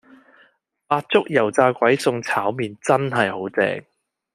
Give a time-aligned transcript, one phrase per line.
[0.87, 3.83] 白粥油炸鬼送炒麵真係好正